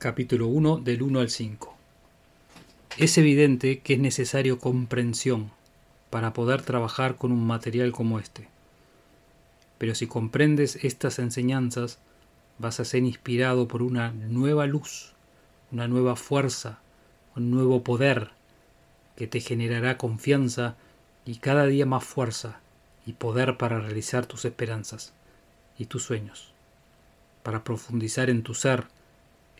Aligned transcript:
capítulo 0.00 0.46
1 0.46 0.78
del 0.78 1.02
1 1.02 1.20
al 1.20 1.28
5. 1.28 1.76
Es 2.96 3.18
evidente 3.18 3.80
que 3.80 3.92
es 3.92 4.00
necesario 4.00 4.58
comprensión 4.58 5.50
para 6.08 6.32
poder 6.32 6.62
trabajar 6.62 7.16
con 7.16 7.32
un 7.32 7.46
material 7.46 7.92
como 7.92 8.18
este. 8.18 8.48
Pero 9.76 9.94
si 9.94 10.06
comprendes 10.06 10.82
estas 10.82 11.18
enseñanzas, 11.18 11.98
vas 12.58 12.80
a 12.80 12.86
ser 12.86 13.02
inspirado 13.02 13.68
por 13.68 13.82
una 13.82 14.12
nueva 14.12 14.64
luz, 14.64 15.12
una 15.70 15.86
nueva 15.86 16.16
fuerza, 16.16 16.78
un 17.36 17.50
nuevo 17.50 17.82
poder 17.82 18.30
que 19.16 19.26
te 19.26 19.40
generará 19.40 19.98
confianza 19.98 20.76
y 21.26 21.36
cada 21.36 21.66
día 21.66 21.84
más 21.84 22.04
fuerza 22.04 22.58
y 23.04 23.12
poder 23.12 23.58
para 23.58 23.80
realizar 23.80 24.24
tus 24.24 24.46
esperanzas 24.46 25.12
y 25.78 25.84
tus 25.84 26.04
sueños, 26.04 26.54
para 27.42 27.64
profundizar 27.64 28.30
en 28.30 28.42
tu 28.42 28.54
ser, 28.54 28.86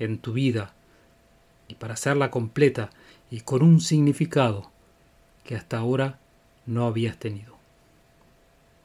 en 0.00 0.18
tu 0.18 0.32
vida 0.32 0.72
y 1.68 1.74
para 1.76 1.94
hacerla 1.94 2.32
completa 2.32 2.90
y 3.30 3.42
con 3.42 3.62
un 3.62 3.80
significado 3.80 4.70
que 5.44 5.54
hasta 5.54 5.78
ahora 5.78 6.18
no 6.66 6.86
habías 6.86 7.16
tenido. 7.16 7.56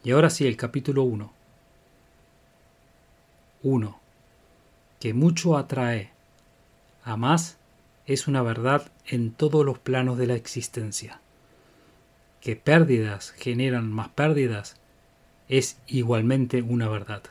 Y 0.03 0.11
ahora 0.11 0.29
sí, 0.29 0.45
el 0.45 0.55
capítulo 0.55 1.03
1. 1.03 1.33
1. 3.63 3.99
Que 4.99 5.13
mucho 5.15 5.57
atrae. 5.57 6.11
A 7.03 7.17
más 7.17 7.57
es 8.05 8.27
una 8.27 8.43
verdad 8.43 8.91
en 9.07 9.31
todos 9.31 9.66
los 9.66 9.79
planos 9.79 10.17
de 10.19 10.27
la 10.27 10.35
existencia. 10.35 11.19
Que 12.41 12.55
pérdidas 12.55 13.31
generan 13.31 13.91
más 13.91 14.09
pérdidas 14.09 14.75
es 15.50 15.79
igualmente 15.88 16.61
una 16.61 16.88
verdad. 16.88 17.23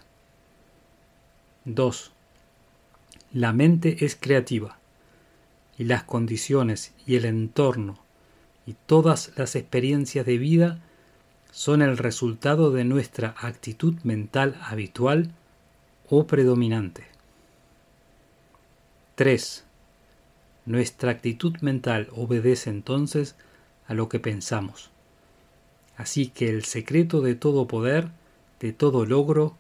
2. 1.65 2.14
La 3.35 3.53
mente 3.53 4.05
es 4.05 4.15
creativa 4.15 4.79
y 5.77 5.83
las 5.85 6.05
condiciones 6.05 6.95
y 7.05 7.17
el 7.17 7.25
entorno 7.25 7.99
y 8.65 8.77
todas 8.87 9.33
las 9.35 9.57
experiencias 9.57 10.25
de 10.25 10.39
vida 10.39 10.79
son 11.51 11.83
el 11.83 11.99
resultado 11.99 12.71
de 12.71 12.85
nuestra 12.85 13.35
actitud 13.37 13.97
mental 14.05 14.57
habitual 14.63 15.33
o 16.09 16.29
predominante. 16.29 17.07
3. 19.17 19.65
Nuestra 20.67 21.11
actitud 21.11 21.57
mental 21.61 22.11
obedece 22.15 22.71
entonces 22.71 23.35
a 23.89 23.95
lo 23.95 24.09
que 24.09 24.21
pensamos. 24.21 24.91
Así 25.97 26.29
que 26.29 26.51
el 26.51 26.65
secreto 26.65 27.21
de 27.21 27.35
todo 27.35 27.67
poder, 27.67 28.11
de 28.61 28.73
todo 28.73 29.05
logro 29.05 29.57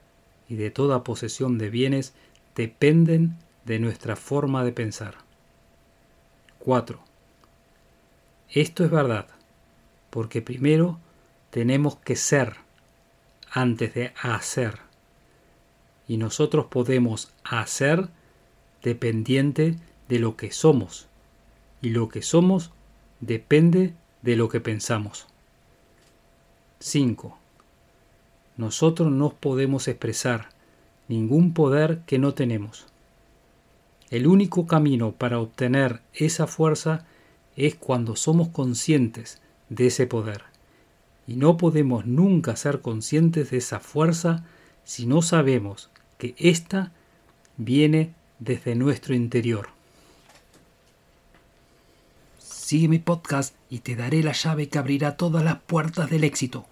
y 0.48 0.54
de 0.54 0.70
toda 0.70 1.02
posesión 1.02 1.58
de 1.58 1.70
bienes 1.70 2.14
dependen 2.54 3.36
de 3.64 3.78
nuestra 3.78 4.16
forma 4.16 4.64
de 4.64 4.72
pensar. 4.72 5.14
4. 6.58 7.00
Esto 8.50 8.84
es 8.84 8.90
verdad, 8.90 9.26
porque 10.10 10.42
primero 10.42 10.98
tenemos 11.50 11.96
que 11.96 12.16
ser 12.16 12.56
antes 13.50 13.94
de 13.94 14.12
hacer, 14.20 14.78
y 16.08 16.16
nosotros 16.16 16.66
podemos 16.66 17.32
hacer 17.44 18.08
dependiente 18.82 19.76
de 20.08 20.18
lo 20.18 20.36
que 20.36 20.50
somos, 20.52 21.06
y 21.80 21.90
lo 21.90 22.08
que 22.08 22.22
somos 22.22 22.70
depende 23.20 23.94
de 24.22 24.36
lo 24.36 24.48
que 24.48 24.60
pensamos. 24.60 25.26
5. 26.80 27.38
Nosotros 28.56 29.10
no 29.10 29.30
podemos 29.30 29.88
expresar 29.88 30.48
ningún 31.08 31.54
poder 31.54 32.00
que 32.06 32.18
no 32.18 32.34
tenemos. 32.34 32.86
El 34.10 34.26
único 34.26 34.66
camino 34.66 35.12
para 35.12 35.40
obtener 35.40 36.00
esa 36.12 36.46
fuerza 36.46 37.06
es 37.56 37.74
cuando 37.74 38.16
somos 38.16 38.48
conscientes 38.48 39.40
de 39.68 39.86
ese 39.86 40.06
poder. 40.06 40.42
Y 41.26 41.36
no 41.36 41.56
podemos 41.56 42.06
nunca 42.06 42.54
ser 42.56 42.80
conscientes 42.80 43.50
de 43.50 43.58
esa 43.58 43.80
fuerza 43.80 44.44
si 44.84 45.06
no 45.06 45.22
sabemos 45.22 45.90
que 46.18 46.34
ésta 46.38 46.92
viene 47.56 48.14
desde 48.38 48.74
nuestro 48.74 49.14
interior. 49.14 49.68
Sigue 52.38 52.88
mi 52.88 52.98
podcast 52.98 53.54
y 53.70 53.80
te 53.80 53.96
daré 53.96 54.22
la 54.22 54.32
llave 54.32 54.68
que 54.68 54.78
abrirá 54.78 55.16
todas 55.16 55.44
las 55.44 55.60
puertas 55.60 56.10
del 56.10 56.24
éxito. 56.24 56.66